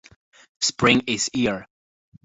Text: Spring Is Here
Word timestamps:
Spring 0.61 1.03
Is 1.05 1.29
Here 1.31 1.67